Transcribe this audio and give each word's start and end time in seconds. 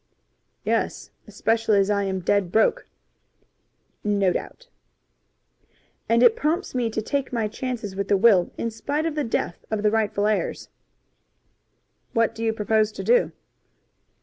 "Yes, 0.65 1.11
especially 1.27 1.77
as 1.77 1.91
I 1.91 2.05
am 2.05 2.21
dead 2.21 2.51
broke." 2.51 2.87
"No 4.03 4.33
doubt." 4.33 4.67
"And 6.09 6.23
it 6.23 6.35
prompts 6.35 6.73
me 6.73 6.89
to 6.89 7.03
take 7.03 7.31
my 7.31 7.47
chances 7.47 7.95
with 7.95 8.07
the 8.07 8.17
will 8.17 8.51
in 8.57 8.71
spite 8.71 9.05
of 9.05 9.13
the 9.13 9.23
death 9.23 9.63
of 9.69 9.83
the 9.83 9.91
rightful 9.91 10.25
heirs." 10.25 10.69
"What 12.13 12.33
do 12.33 12.43
you 12.43 12.51
propose 12.51 12.91
to 12.93 13.03
do?" 13.03 13.31